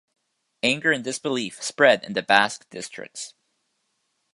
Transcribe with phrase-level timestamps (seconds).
[0.63, 3.35] Anger and disbelief spread in the Basque districts.